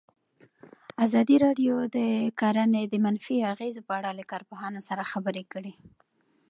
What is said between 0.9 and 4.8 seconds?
ازادي راډیو د کرهنه د منفي اغېزو په اړه له کارپوهانو